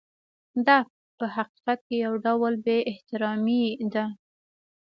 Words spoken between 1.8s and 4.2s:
کې یو ډول بې احترامي ده.